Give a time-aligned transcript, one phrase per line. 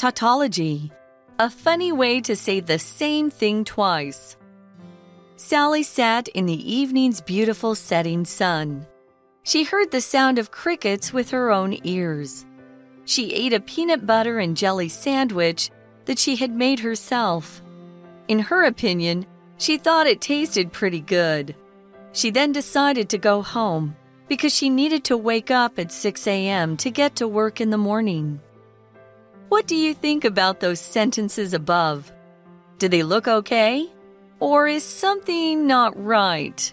[0.00, 0.90] Tautology,
[1.38, 4.34] a funny way to say the same thing twice.
[5.36, 8.86] Sally sat in the evening's beautiful setting sun.
[9.42, 12.46] She heard the sound of crickets with her own ears.
[13.04, 15.68] She ate a peanut butter and jelly sandwich
[16.06, 17.60] that she had made herself.
[18.26, 19.26] In her opinion,
[19.58, 21.54] she thought it tasted pretty good.
[22.12, 23.94] She then decided to go home
[24.28, 26.78] because she needed to wake up at 6 a.m.
[26.78, 28.40] to get to work in the morning.
[29.50, 32.12] What do you think about those sentences above?
[32.78, 33.90] Do they look okay?
[34.38, 36.72] Or is something not right?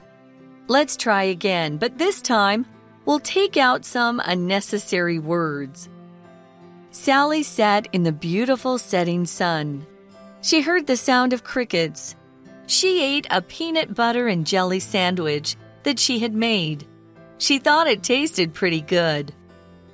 [0.68, 2.68] Let's try again, but this time
[3.04, 5.90] we'll take out some unnecessary words.
[6.92, 9.84] Sally sat in the beautiful setting sun.
[10.44, 12.16] She heard the sound of crickets.
[12.68, 16.86] She ate a peanut butter and jelly sandwich that she had made.
[17.40, 19.34] She thought it tasted pretty good.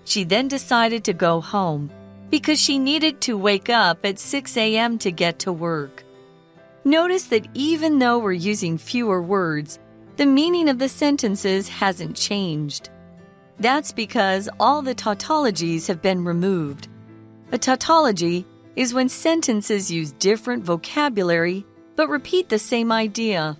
[0.03, 1.89] She then decided to go home
[2.33, 4.97] because she needed to wake up at 6 a.m.
[4.97, 6.03] to get to work.
[6.83, 9.77] Notice that even though we're using fewer words,
[10.15, 12.89] the meaning of the sentences hasn't changed.
[13.59, 16.87] That's because all the tautologies have been removed.
[17.51, 21.63] A tautology is when sentences use different vocabulary
[21.95, 23.59] but repeat the same idea.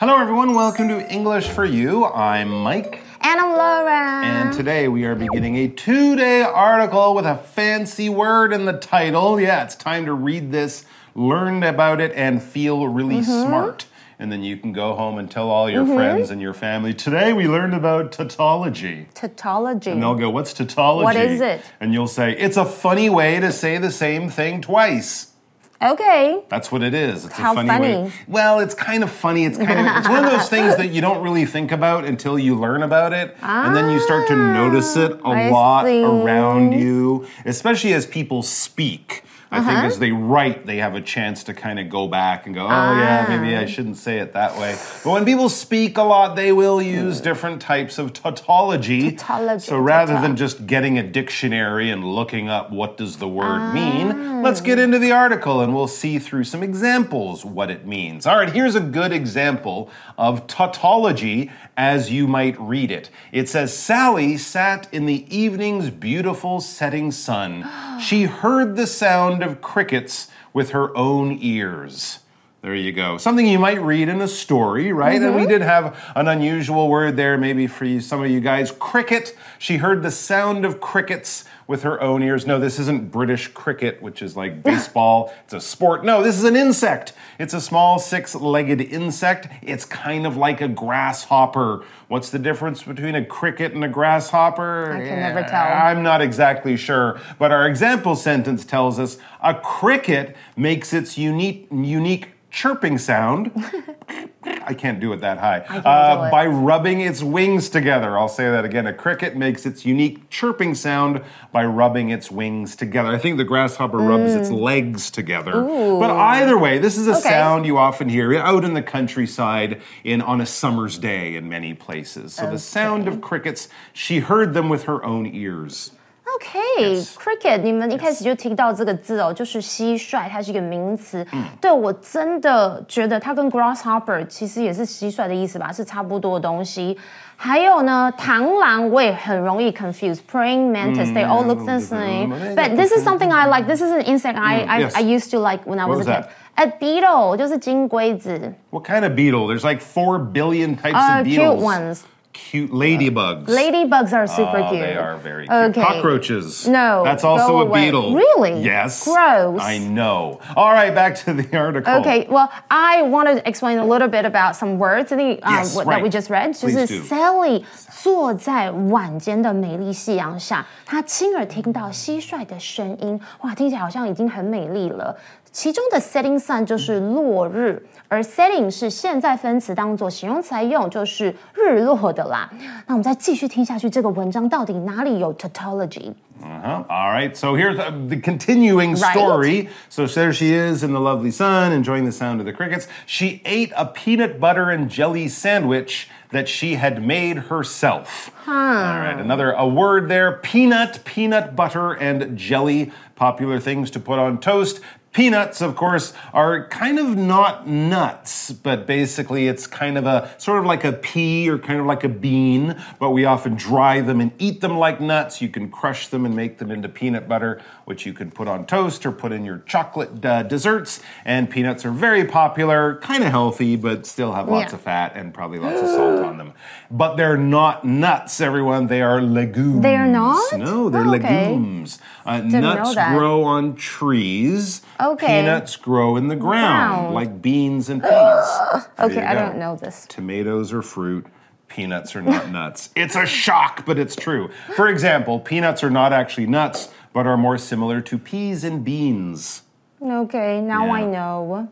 [0.00, 0.54] Hello, everyone.
[0.54, 2.06] Welcome to English for You.
[2.06, 3.02] I'm Mike.
[3.30, 4.24] And I'm Laura.
[4.24, 8.72] And today we are beginning a two day article with a fancy word in the
[8.72, 9.38] title.
[9.38, 13.46] Yeah, it's time to read this, learn about it, and feel really Mm-hmm.
[13.46, 13.84] smart.
[14.18, 15.94] And then you can go home and tell all your Mm-hmm.
[15.94, 16.94] friends and your family.
[16.94, 19.08] Today we learned about tautology.
[19.12, 19.90] tautology.
[19.90, 21.04] And they'll go, What's tautology?
[21.04, 21.60] What is it?
[21.80, 25.32] And you'll say, It's a funny way to say the same thing twice.
[25.80, 26.42] Okay.
[26.48, 27.24] That's what it is.
[27.24, 27.94] It's How a funny, way.
[28.08, 28.12] funny.
[28.26, 29.44] Well, it's kind of funny.
[29.44, 32.36] It's kind of it's one of those things that you don't really think about until
[32.38, 36.02] you learn about it, and then you start to notice it a Ah, lot see.
[36.02, 39.22] around you, especially as people speak.
[39.50, 39.86] I think Uh-huh.
[39.86, 42.68] as they write, they have a chance to kind of go back and go, oh,
[42.98, 43.60] yeah, maybe Ah.
[43.60, 44.76] I shouldn't say it that way.
[45.02, 49.12] But when people speak a lot, they will use different types of tautology.
[49.12, 53.60] Tautology, So rather than just getting a dictionary and looking up what does the word
[53.60, 53.72] Ah.
[53.72, 58.26] mean, let's get into the article and we'll see through some examples what it means.
[58.26, 63.08] All right, here's a good example of tautology as you might read it.
[63.32, 67.66] It says Sally sat in the evening's beautiful setting sun.
[68.00, 72.20] She heard the sound of crickets with her own ears.
[72.60, 73.18] There you go.
[73.18, 75.22] Something you might read in a story, right?
[75.22, 75.50] And we mm-hmm.
[75.50, 78.72] did have an unusual word there, maybe for you, some of you guys.
[78.72, 79.36] Cricket.
[79.60, 82.48] She heard the sound of crickets with her own ears.
[82.48, 85.32] No, this isn't British cricket, which is like baseball.
[85.44, 86.04] it's a sport.
[86.04, 87.12] No, this is an insect.
[87.38, 89.46] It's a small six legged insect.
[89.62, 91.84] It's kind of like a grasshopper.
[92.08, 94.94] What's the difference between a cricket and a grasshopper?
[94.94, 95.62] I can never tell.
[95.64, 101.68] I'm not exactly sure, but our example sentence tells us a cricket makes its unique
[101.70, 103.52] unique chirping sound.
[104.44, 105.58] I can't do it that high.
[105.60, 106.30] Uh, it.
[106.30, 108.18] by rubbing its wings together.
[108.18, 108.86] I'll say that again.
[108.86, 111.22] A cricket makes its unique chirping sound
[111.52, 113.10] by rubbing its wings together.
[113.10, 115.62] I think the grasshopper rubs its legs together.
[115.62, 117.18] But either way, this is a Mm.
[117.20, 117.28] Okay.
[117.30, 121.74] sound you often hear out in the countryside in on a summer's day in many
[121.74, 122.34] places.
[122.34, 125.90] So the sound of crickets, she heard them with her own ears.
[126.37, 131.25] OK, cricket，你们一开始就听到这个字哦，就是蟋蟀，它是一个名词。
[131.61, 136.97] 对我真的觉得它跟 grasshopper 其实也是蟋蟀的意思吧，是差不多的东西。
[137.35, 141.13] 还有呢，螳螂我也很容易 confuse praying mantis.
[141.13, 142.29] They all look the same.
[142.55, 143.67] But this is something I like.
[143.67, 144.95] This is an insect I I, yes.
[144.95, 146.29] I used to like when I was was a kid.
[146.55, 149.47] A beetle 就是金龟子 What kind of beetle?
[149.47, 151.61] There's like four billion types Uh, of cute beetles.
[151.61, 151.99] ones.
[152.33, 153.45] Cute ladybugs.
[153.45, 154.81] Ladybugs are super Oh, cute.
[154.81, 155.69] they are very cute.
[155.69, 155.81] Okay.
[155.81, 156.67] Cockroaches.
[156.67, 157.85] No, That's go also a away.
[157.85, 158.15] beetle.
[158.15, 158.61] Really?
[158.61, 159.03] Yes.
[159.05, 159.61] Gross.
[159.61, 160.39] I know.
[160.55, 161.93] All right, back to the article.
[162.01, 165.75] Okay, well, I want to explain a little bit about some words the, um, Yes,
[165.75, 165.97] what, right.
[165.97, 166.53] that we just read.
[166.53, 167.05] 就 Please 是 do.
[167.05, 167.63] Sally
[168.01, 175.15] 坐在晚间的美丽夕阳下，她亲耳听到蟋蟀的声音，哇，听起来好像已经很美丽了。
[175.51, 182.49] 其中的 setting sun 就是落日，而 setting 是现在分词当做形容词来用，就是日落的啦。
[182.87, 186.13] 那我们再继续听下去，这个文章到底哪里有 tautology？
[186.43, 186.83] Uh-huh.
[186.89, 189.13] All right, so here's the, the continuing Right.
[189.13, 189.69] story.
[189.87, 192.87] So there she is in the lovely sun, enjoying the sound of the crickets.
[193.05, 198.31] She ate a peanut butter and jelly sandwich that she had made herself.
[198.45, 202.91] All right, another a word there: peanut, peanut butter, and jelly.
[203.15, 204.81] Popular things to put on toast.
[205.12, 210.58] Peanuts, of course, are kind of not nuts, but basically it's kind of a sort
[210.58, 214.20] of like a pea or kind of like a bean, but we often dry them
[214.20, 215.40] and eat them like nuts.
[215.40, 218.66] You can crush them and make them into peanut butter, which you can put on
[218.66, 221.00] toast or put in your chocolate uh, desserts.
[221.24, 224.76] And peanuts are very popular, kind of healthy, but still have lots Yeah.
[224.76, 226.52] of fat and probably lots of salt on them.
[226.90, 228.86] But they're not nuts, everyone.
[228.88, 229.82] They are legumes.
[229.82, 230.52] They are not?
[230.58, 231.48] No, they're Oh, okay.
[231.48, 231.98] legumes.
[232.28, 234.82] Uh, nuts grow on trees.
[235.00, 235.26] Okay.
[235.40, 237.14] Peanuts grow in the ground, Ground.
[237.14, 238.12] like beans and peas.
[239.00, 239.40] Okay, I go.
[239.40, 240.06] don't know this.
[240.08, 241.26] Tomatoes are fruit.
[241.68, 242.90] Peanuts are not nuts.
[242.96, 244.50] It's a shock, but it's true.
[244.74, 249.62] For example, peanuts are not actually nuts, but are more similar to peas and beans.
[250.02, 250.92] Okay, now Yeah.
[250.92, 251.68] I know.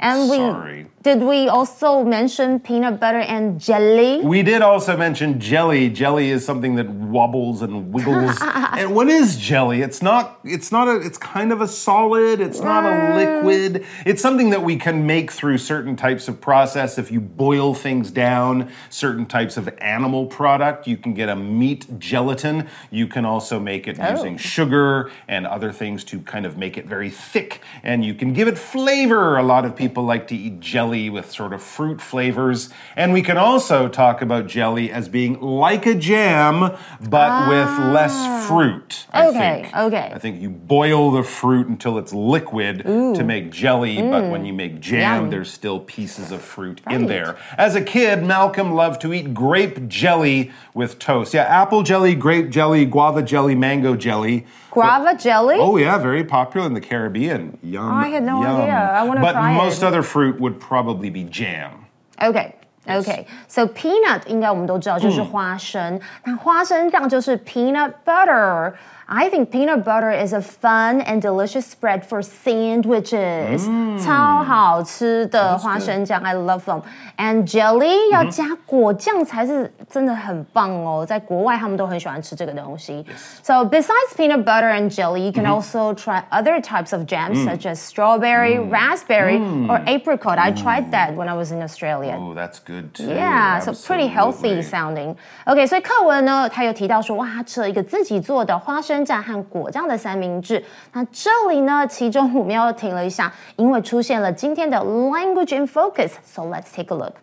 [0.00, 0.86] And we Sorry.
[1.02, 4.20] did we also mention peanut butter and jelly?
[4.20, 5.90] We did also mention jelly.
[5.90, 8.38] Jelly is something that wobbles and wiggles.
[8.42, 9.82] and what is jelly?
[9.82, 13.14] It's not it's not a it's kind of a solid, it's not a mm.
[13.16, 13.86] liquid.
[14.06, 16.96] It's something that we can make through certain types of process.
[16.96, 21.98] If you boil things down, certain types of animal product, you can get a meat
[21.98, 22.68] gelatin.
[22.92, 24.10] You can also make it oh.
[24.12, 28.32] using sugar and other things to kind of make it very thick and you can
[28.32, 29.36] give it flavor.
[29.36, 32.68] A lot of people like to eat jelly with sort of fruit flavors.
[32.96, 36.76] And we can also talk about jelly as being like a jam,
[37.08, 39.06] but with less fruit.
[39.12, 39.28] I Ah.
[39.28, 39.76] Okay, think.
[39.76, 40.12] okay.
[40.14, 44.52] I think you boil the fruit until it's liquid to make jelly, but when you
[44.52, 45.20] make jam, Mm.
[45.22, 45.30] Yum.
[45.30, 47.36] there's still pieces of fruit in there.
[47.56, 51.32] As a kid, Malcolm loved to eat grape jelly with toast.
[51.34, 54.44] Yeah, apple jelly, grape jelly, guava jelly, mango jelly.
[54.70, 55.56] Guava jelly?
[55.58, 57.58] Oh yeah, very popular in the Caribbean.
[57.62, 57.90] Yum.
[57.92, 58.60] I had no yum.
[58.60, 58.74] idea.
[58.94, 59.83] I wanna But try most it.
[59.83, 61.85] other fruit would probably be jam.
[62.19, 68.73] OK OK, so peanut 应该我们都知道就是花生，那花生酱就是 peanut butter。
[69.07, 73.67] I think peanut butter is a fun and delicious spread for sandwiches，、
[74.01, 83.05] 超好吃的花生酱，I love them。And jelly 要加果酱才是真的很棒哦，在国外他们都很喜欢吃这个东西。
[83.43, 87.79] So besides peanut butter and jelly, you can also try other types of jams such as
[87.79, 89.37] strawberry, raspberry,
[89.67, 90.39] or apricot.
[90.39, 92.17] I tried that when I was in Australia.
[92.17, 93.09] Oh, that's good too.
[93.09, 94.63] Yeah, so pretty healthy Absolutely.
[94.63, 95.15] sounding.
[95.45, 100.64] OK，所以课文呢，他有提到说，哇，他吃了一个自己做的花生 酱和果酱的三明治。
[100.92, 106.12] 那这里呢，其中我们要停了一下，因为出现了今天的 language in focus。
[106.24, 107.14] So let's take a look.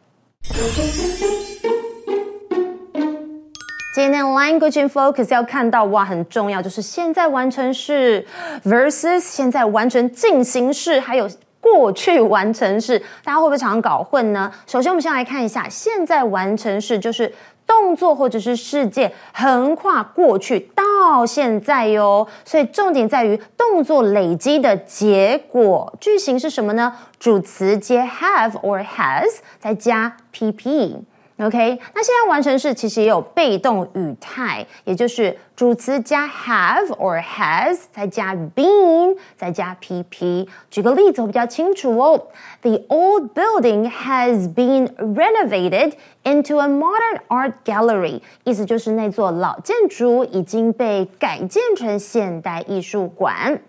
[3.95, 8.27] 今天 language in focus 要看到哇，很重要，就是现在完成式
[8.65, 11.29] versus 现在完成进行式，还有
[11.61, 14.51] 过去完成式，大家会不会常常搞混呢？
[14.67, 17.33] 首先，我们先来看一下现在完成式，就是
[17.67, 25.95] 动作或者是事件横跨过去到现在哟，所以重点在于动作累积的结果。
[25.99, 26.93] 句型是什么呢？
[27.19, 30.97] 主词接 have or has，再加 pp。
[31.37, 40.47] OK，那现在完成式其实也有被动语态，也就是主词加 have or has，再加 been，再加 pp。
[40.71, 42.27] 举个例子会比较清楚哦。
[42.61, 53.59] The old building has been renovated into a modern art gallery，意思就是那座老建筑已经被改建成现代艺术馆。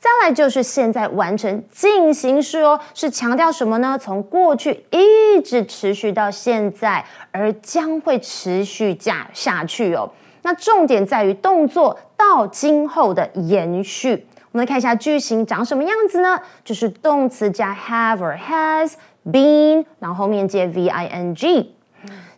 [0.00, 3.98] 再来就是现在完成进行式哦，是强调什么呢？
[4.00, 10.10] 从过去一直持续到现在，而将会持续下下去哦。
[10.40, 14.26] 那重点在于动作到今后的延续。
[14.52, 16.40] 我们来看一下句型长什么样子呢？
[16.64, 18.94] 就是动词加 have or has
[19.30, 21.74] been，然后后面接 v i n g。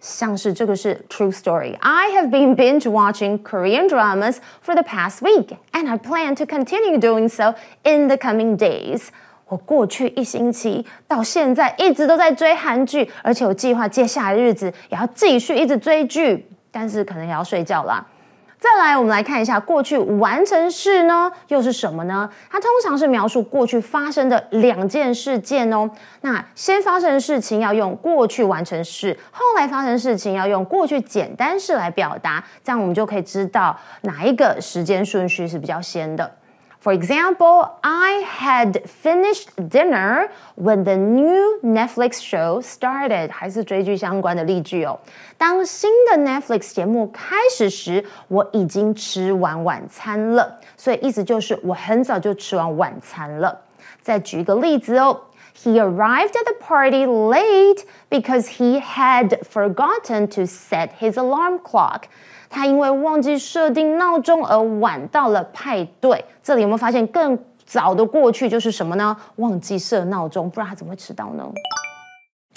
[0.01, 1.77] 像是这个是 true story.
[1.81, 6.45] I have been binge watching Korean dramas for the past week, and I plan to
[6.45, 7.55] continue doing so
[7.85, 9.09] in the coming days.
[9.49, 18.07] 我过去一星期到现在一直都在追韩剧，而且我计划接下来日子也要继续一直追剧，但是可能也要睡觉啦。
[18.63, 22.31] 再来，我们来看一下过去完成式呢，又是什么呢？
[22.49, 25.91] 它通常是描述过去发生的两件事件哦。
[26.21, 36.31] 那先发生的事情要用过去完成式，后来发生的事情要用过去简单式来表达，这样我们就可以知道哪一个时间顺序是比较先的。
[36.83, 44.99] For example, I had finished dinner when the new Netflix show started，还是追剧相关的例句哦。
[45.39, 53.57] 当新的 Netflix 节目开始时，我已经吃完晚餐了，所以意思就是我很早就吃完晚餐了。
[54.01, 55.21] 再举一个例子哦。
[55.62, 62.04] He arrived at the party late because he had forgotten to set his alarm clock.
[62.50, 66.24] 他因为忘记设定闹钟而晚到了派对。
[66.42, 69.18] 这里有没有发现更 早的过去就是什么呢？
[69.36, 71.44] 忘记设闹钟，不然他怎么会迟到呢？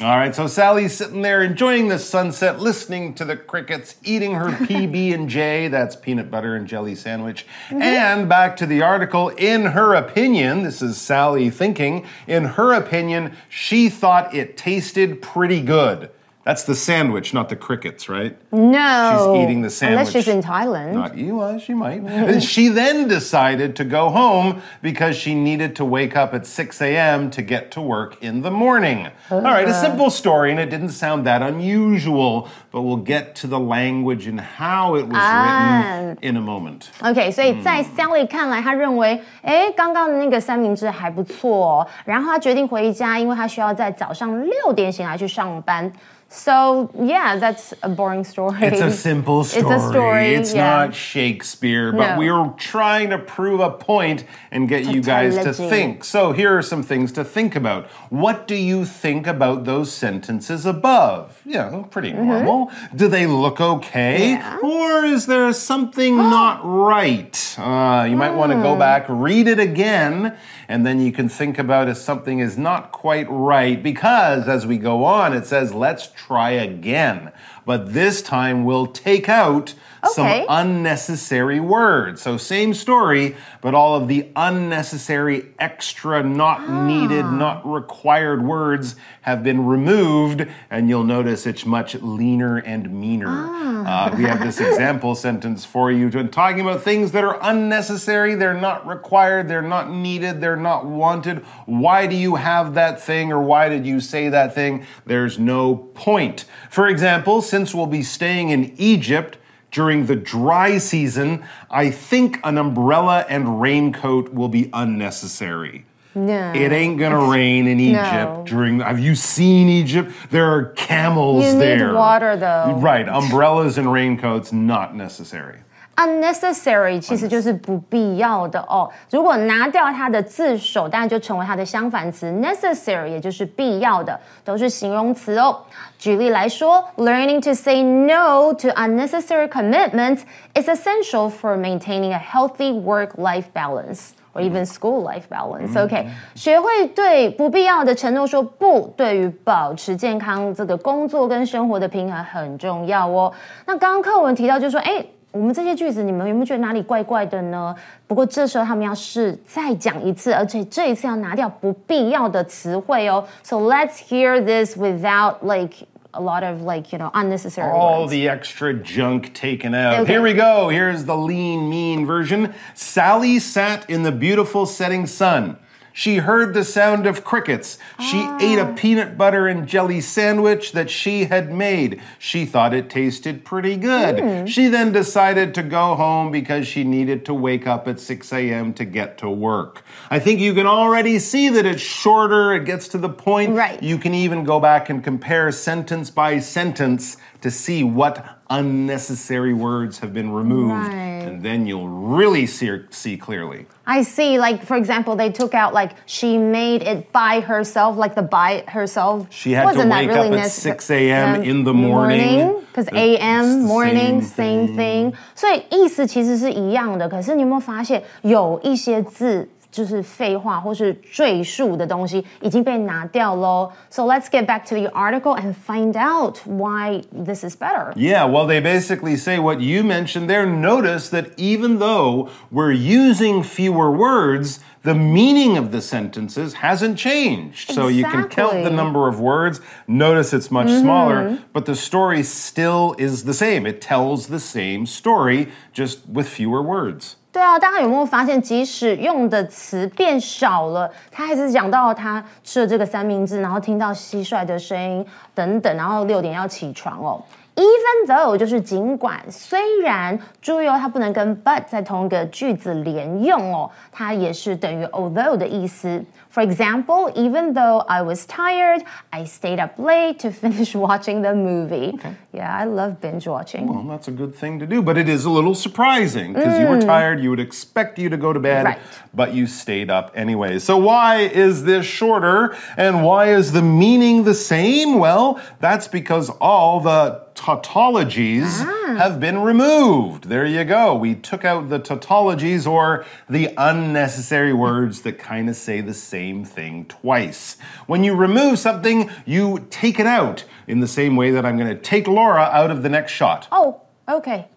[0.01, 4.47] All right, so Sally's sitting there enjoying the sunset, listening to the crickets, eating her
[4.49, 7.45] PB and J, that's peanut butter and jelly sandwich.
[7.69, 7.81] Mm-hmm.
[7.81, 13.37] And back to the article, in her opinion, this is Sally thinking, in her opinion,
[13.47, 16.09] she thought it tasted pretty good.
[16.44, 18.34] That's the sandwich, not the crickets, right?
[18.50, 20.08] No, She's eating the sandwich.
[20.08, 20.94] Unless she's in Thailand.
[20.94, 22.00] Not you, well, she might.
[22.02, 26.80] And she then decided to go home because she needed to wake up at 6
[26.80, 27.30] a.m.
[27.32, 29.08] to get to work in the morning.
[29.30, 33.46] All right, a simple story, and it didn't sound that unusual, but we'll get to
[33.46, 36.88] the language and how it was written in a moment.
[37.02, 45.92] OK，所以在 Sally 看来，他认为，哎，刚刚的那个三明治还不错、哦，然后他决定回家，因为他需要在早上六点醒来去上班。
[46.27, 48.59] So yeah, that's a boring story.
[48.61, 49.61] It's a simple story.
[49.75, 50.69] It's a story, It's yeah.
[50.85, 52.17] not Shakespeare, but No.
[52.19, 56.03] we're trying to prove a point and get you guys to think.
[56.03, 57.85] So here are some things to think about.
[58.09, 61.41] What do you think about those sentences above?
[61.45, 62.71] Yeah, pretty normal.
[62.93, 64.31] Do they look okay?
[64.31, 64.57] Yeah.
[64.61, 67.55] Or is there something not right?
[67.57, 68.63] Uh, you might want to Hmm.
[68.63, 70.35] go back, read it again,
[70.67, 73.81] and then you can think about if something is not quite right.
[73.81, 77.31] Because as we go on, it says, let's try again.
[77.65, 79.73] But this time we'll take out
[80.13, 82.21] some unnecessary words.
[82.21, 89.43] So, same story, but all of the unnecessary, extra, not needed, not required words have
[89.43, 93.47] been removed, and you'll notice it's much leaner and meaner.
[93.85, 98.35] Uh, we have this example sentence for you to talking about things that are unnecessary,
[98.35, 101.39] they're not required, they're not needed, they're not wanted.
[101.65, 104.85] Why do you have that thing, or why did you say that thing?
[105.05, 106.45] There's no point.
[106.69, 109.37] For example, since we'll be staying in Egypt,
[109.71, 115.85] during the dry season, I think an umbrella and raincoat will be unnecessary.
[116.13, 116.51] No.
[116.53, 118.43] It ain't gonna rain in Egypt No.
[118.45, 118.79] during.
[118.79, 120.11] The, have you seen Egypt?
[120.31, 121.93] There are camels You need there.
[121.93, 122.73] water, though.
[122.77, 125.59] Right, umbrellas and raincoats not necessary.
[125.95, 128.89] Unnecessary 其实就是不必要的哦。
[129.11, 135.57] 如果拿掉它的字首，当然就成为它的相反词 necessary，也就是必要的，都是形容词哦。
[135.97, 140.21] 举例来说，learning to say no to unnecessary commitments
[140.53, 144.09] is essential for maintaining a healthy work-life balance.
[144.37, 145.81] Or even school life balance.
[145.81, 153.31] OK，、学会对不必要的承诺说不，对于保持健康这个工作跟生活的平衡很重要哦。
[153.65, 157.74] 那刚刚课文提到，就说，哎，我们这些句子，你们有没有觉得哪里怪怪的呢？
[158.08, 163.24] 不过这时候他们要是再讲一次，而且这一次要拿掉不必要的词汇哦。
[163.44, 168.10] So let's hear this without like a lot of like you know unnecessary All words.
[168.10, 170.00] the extra junk taken out.
[170.00, 170.14] Okay.
[170.14, 170.68] Here we go.
[170.68, 172.52] Here's the lean, mean version.
[172.74, 175.58] Sally sat in the beautiful setting sun.
[175.97, 177.77] she heard the sound of crickets.
[178.01, 178.37] She ah.
[178.41, 182.01] ate a peanut butter and jelly sandwich that she had made.
[182.19, 184.19] She thought it tasted pretty good.
[184.19, 184.45] Hmm.
[184.45, 188.73] She then decided to go home because she needed to wake up at 6 a.m.
[188.73, 189.83] to get to work.
[190.09, 193.53] I think you can already see that it's shorter, it gets to the point.
[193.53, 193.81] Right.
[193.81, 199.98] You can even go back and compare sentence by sentence to see what unnecessary words
[200.00, 200.92] have been removed.
[200.92, 201.24] Right.
[201.26, 203.66] And then you'll really see, see clearly.
[203.86, 204.38] I see.
[204.38, 208.64] Like for example, they took out like she made it by herself, like the by
[208.68, 209.26] herself.
[209.30, 210.74] She had to Wasn't that wake really up at necessary?
[210.74, 211.42] 6 a.m.
[211.42, 212.56] in the morning.
[212.70, 213.62] Because It's a.m.
[213.62, 217.08] the morning same same thing，所以意思其实是一样的。
[217.08, 219.48] 可是你有没有发现有一些字？
[219.74, 223.70] 就是废话或是赘述的东西已经被拿掉喽。
[223.88, 227.92] So let's get back to the article and find out why this is better.
[227.94, 230.44] Yeah, well, they basically say what you mentioned there.
[230.44, 237.70] Notice that even though we're using fewer words, the meaning of the sentences hasn't changed.
[237.70, 238.62] So you can count the Exactly.
[238.64, 238.76] Mm-hmm.
[238.76, 239.60] number of words.
[239.86, 243.66] Notice it's much smaller, but the story still is the same.
[243.66, 247.16] It tells the same story, just with fewer words.
[247.35, 257.21] 对啊，大家有没有发现，即使用的词变少了，他还是讲到他吃了这个三明治，然后听到蟋蟀的声音等等，然后六点要起床哦。
[257.55, 266.01] Even though 就是尽管，虽然注意哦，它不能跟 but 在同一个句子连用哦，它也是等于 although 的意思。
[266.35, 268.81] For example, even though I was tired,
[269.13, 271.97] I stayed up late to finish watching the movie.
[272.33, 273.73] Yeah, I love binge watching.
[273.73, 276.65] Well, that's a good thing to do, but it is a little surprising because you
[276.67, 277.21] were tired.
[277.23, 278.69] You would expect you to go to bed, Mm.
[278.71, 278.79] Right.
[279.13, 280.59] but you stayed up anyway.
[280.59, 284.99] So, why is this shorter and why is the meaning the same?
[284.99, 288.95] Well, that's because all the tautologies ah.
[288.97, 290.29] have been removed.
[290.29, 290.95] There you go.
[290.95, 296.45] We took out the tautologies or the unnecessary words that kind of say the same
[296.45, 297.57] thing twice.
[297.85, 301.69] When you remove something, you take it out in the same way that I'm going
[301.69, 303.47] to take Laura out of the next shot.
[303.51, 304.47] Oh, okay.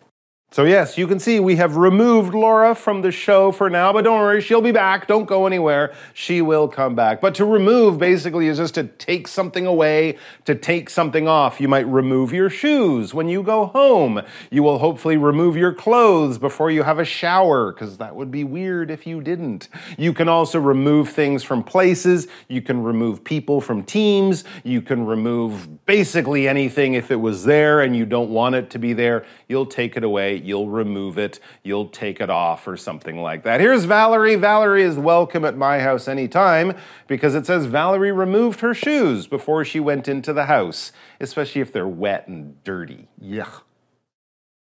[0.50, 4.04] So, yes, you can see we have removed Laura from the show for now, but
[4.04, 5.06] don't worry, she'll be back.
[5.06, 5.94] Don't go anywhere.
[6.14, 7.20] She will come back.
[7.20, 11.60] But to remove basically is just to take something away, to take something off.
[11.60, 14.22] You might remove your shoes when you go home.
[14.50, 18.42] You will hopefully remove your clothes before you have a shower, because that would be
[18.42, 19.68] weird if you didn't.
[19.98, 22.26] You can also remove things from places.
[22.48, 24.44] You can remove people from teams.
[24.64, 28.78] You can remove basically anything if it was there and you don't want it to
[28.78, 29.26] be there.
[29.46, 33.61] You'll take it away you'll remove it, you'll take it off, or something like that.
[33.61, 34.37] Here's Valerie.
[34.37, 36.75] Valerie is welcome at my house anytime
[37.07, 41.73] because it says Valerie removed her shoes before she went into the house, especially if
[41.73, 43.09] they're wet and dirty.
[43.23, 43.62] Yuck.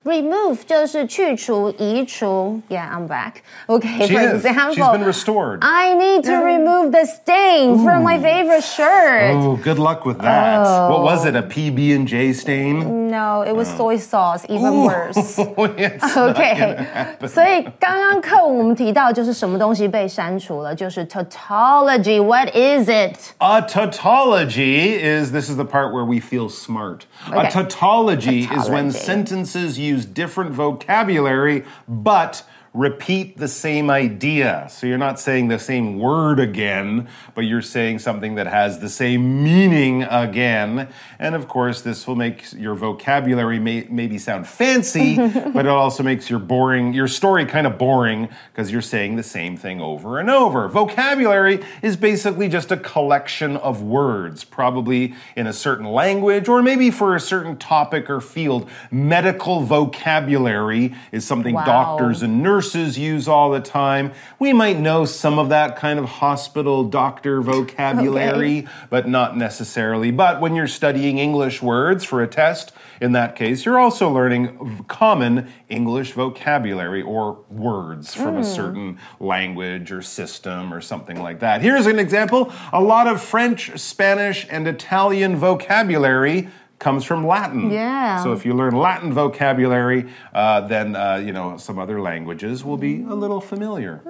[0.05, 2.59] Remove 就是去除、移除。
[2.69, 3.43] Yeah, I'm back.
[3.67, 4.43] Okay, She for is.
[4.43, 5.59] example, She's been restored.
[5.61, 9.35] I need to remove the stain from my favorite shirt.
[9.35, 10.89] Oh, good luck with that.
[10.89, 11.35] What was it?
[11.35, 13.11] A PB and J stain?
[13.11, 15.37] No, it was soy sauce, even worse.
[15.37, 17.27] It's not OK， gonna happen.
[17.29, 23.17] 所以刚刚课我们提到就是什么东西被删除了，就是 tautology。What is it？
[23.37, 27.01] A tautology is this is the part where we feel smart.
[27.31, 27.49] A Okay.
[27.51, 28.97] tautology, is when Tautology.
[28.97, 32.44] sentences use different vocabulary but
[32.76, 34.68] repeat the same idea.
[34.70, 38.90] So you're not saying the same word again, but you're saying something that has the
[38.90, 40.88] same meaning again.
[41.18, 45.16] And of course, this will make your vocabulary may, maybe sound fancy,
[45.54, 49.22] but it also makes your boring your story kind of boring because you're saying the
[49.22, 50.68] same thing over and over.
[50.68, 56.90] Vocabulary is basically just a collection of words, probably in a certain language or maybe
[56.90, 58.68] for a certain topic or field.
[58.90, 61.64] Medical vocabulary is something Wow.
[61.64, 64.12] doctors and nurses use all the time.
[64.38, 70.10] We might know some of that kind of hospital doctor vocabulary, but not necessarily.
[70.10, 74.84] But when you're studying English words for a test, in that case, you're also learning
[74.88, 78.44] common English vocabulary or words from a hmm.
[78.44, 81.60] certain language or system or something like that.
[81.62, 86.48] Here's an example a lot of French, Spanish, and Italian vocabulary
[86.79, 87.69] comes from Latin.
[87.69, 88.23] Yeah.
[88.23, 92.77] So if you learn Latin vocabulary, uh, then uh, you know some other languages will
[92.77, 94.01] be a little familiar.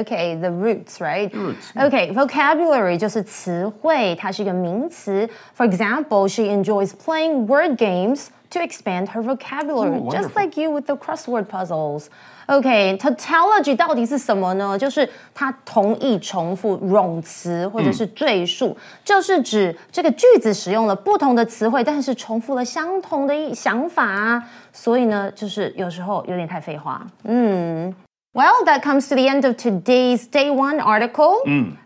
[0.00, 1.32] Okay, the roots, right?
[1.32, 1.72] Roots.
[1.76, 5.28] Okay, vocabulary 就是词汇，它是一个名词。
[5.56, 10.42] For example, she enjoys playing word games to expand her vocabulary, Ooh, just wonderful.
[10.42, 12.06] like you with the crossword puzzles.
[12.46, 14.76] OK, tautology 到底是什么呢？
[14.76, 24.42] 就是它同义重复、冗词或者是赘述，就是指这个句子使用了不同的词汇，但是重复了相同的一想法啊。
[24.72, 27.06] 所以呢，就是有时候有点太废话。
[27.22, 27.94] 嗯。
[28.32, 31.42] Well, that comes to the end of today's day one article.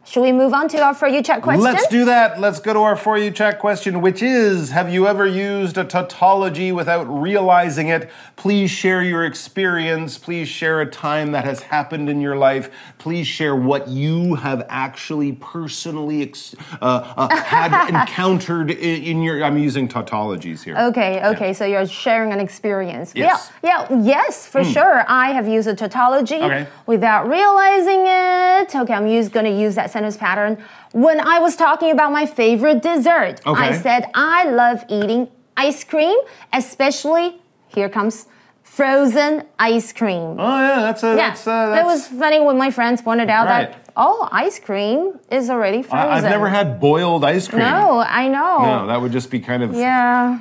[0.09, 1.63] Should we move on to our For You Check question?
[1.63, 2.39] Let's do that.
[2.39, 5.83] Let's go to our For You Check question, which is Have you ever used a
[5.83, 8.09] tautology without realizing it?
[8.35, 10.17] Please share your experience.
[10.17, 12.71] Please share a time that has happened in your life.
[12.97, 16.33] Please share what you have actually personally
[16.81, 19.43] uh, uh, had encountered in, in your.
[19.43, 20.75] I'm using tautologies here.
[20.75, 23.13] Okay, okay, so you're sharing an experience.
[23.15, 23.51] Yes.
[23.61, 25.05] Yeah, yeah, yes, for sure.
[25.07, 26.65] I have used a tautology Okay.
[26.87, 28.75] without realizing it.
[28.75, 30.57] Okay, I'm use, gonna use that sentence pattern.
[30.93, 36.17] When I was talking about my favorite dessert, I said I love eating ice cream,
[36.53, 38.27] especially, here comes
[38.63, 40.37] frozen ice cream.
[40.39, 41.07] Oh, yeah, that's a.
[41.09, 43.71] Yeah, That's, uh, that was funny when my friends pointed out Right.
[43.71, 46.09] that oh, ice cream is already frozen.
[46.09, 47.59] I, have never had boiled ice cream.
[47.59, 48.59] No, I know.
[48.59, 50.39] No, that would just be kind of yeah,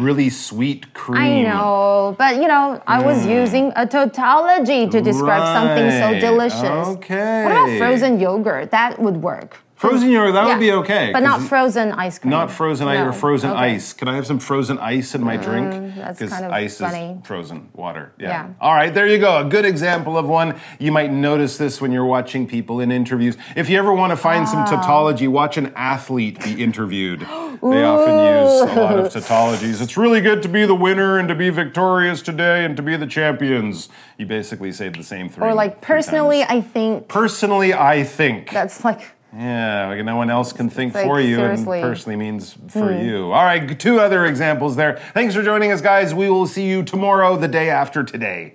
[0.00, 1.22] really sweet cream.
[1.22, 3.30] I know, but you know, I was mm.
[3.30, 6.88] using a tautology to describe something so delicious.
[6.98, 7.44] okay.
[7.44, 8.70] What about frozen yogurt?
[8.72, 9.62] That would work.
[9.76, 11.10] Frozen yogurt, that Yeah, would be okay.
[11.12, 12.30] but not frozen ice cream.
[12.30, 13.74] Not frozen ice No, or frozen okay.
[13.74, 13.92] ice.
[13.92, 15.94] Can I have some frozen ice in my mm, drink?
[15.96, 17.18] that's Because kind of ice funny.
[17.20, 18.12] is frozen water.
[18.18, 18.28] Yeah.
[18.28, 18.48] Yeah.
[18.58, 19.38] All right, there you go.
[19.38, 20.58] A good example of one.
[20.78, 23.36] You might notice this when you're watching people in interviews.
[23.54, 24.64] If you ever want to find some ah.
[24.66, 27.20] tautology, watch an athlete be interviewed.
[27.62, 29.82] they often use a lot of tautologies.
[29.82, 32.96] It's really good to be the winner and to be victorious today and to be
[32.96, 33.90] the champions.
[34.16, 35.44] You basically say the same three.
[35.44, 36.50] Or like personally, times.
[36.50, 38.50] I think Personally, I think.
[38.50, 41.80] that's like Yeah, like no one else can think like, for you, seriously.
[41.80, 43.04] and personally means for hmm.
[43.04, 43.32] you.
[43.32, 44.96] All right, two other examples there.
[45.14, 46.14] Thanks for joining us, guys.
[46.14, 48.54] We will see you tomorrow, the day after today.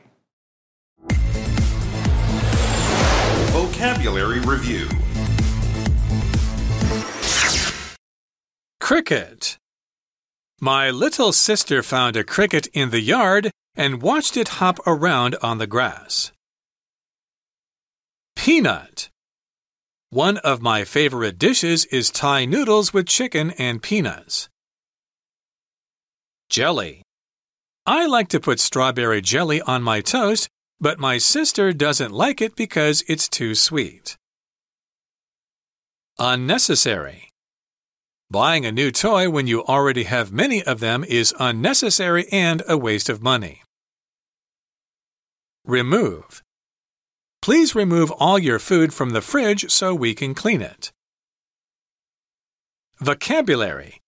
[3.52, 4.88] Vocabulary Review
[8.80, 9.58] Cricket.
[10.60, 15.58] My little sister found a cricket in the yard and watched it hop around on
[15.58, 16.32] the grass.
[18.36, 19.10] Peanut.
[20.13, 24.50] One of my favorite dishes is Thai noodles with chicken and peanuts.
[26.50, 27.02] Jelly.
[27.86, 30.50] I like to put strawberry jelly on my toast,
[30.82, 34.17] but my sister doesn't like it because it's too sweet.
[36.19, 37.30] Unnecessary.
[38.30, 42.78] Buying a new toy when you already have many of them is unnecessary and a
[42.78, 43.63] waste of money.
[45.63, 46.43] Remove.
[47.42, 50.92] Please remove all your food from the fridge so we can clean it.
[53.00, 54.00] Vocabulary.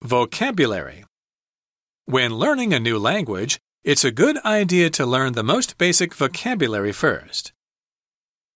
[0.00, 1.04] Vocabulary.
[2.04, 6.92] When learning a new language, it's a good idea to learn the most basic vocabulary
[6.92, 7.52] first.